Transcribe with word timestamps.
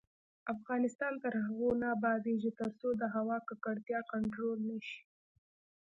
افغانستان 0.55 1.13
تر 1.23 1.33
هغو 1.45 1.69
نه 1.81 1.87
ابادیږي، 1.97 2.51
ترڅو 2.59 2.89
د 3.01 3.03
هوا 3.15 3.37
ککړتیا 3.47 3.99
کنټرول 4.13 4.59
نشي. 4.69 4.99